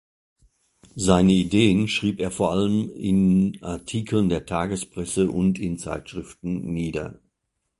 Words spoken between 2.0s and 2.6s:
er vor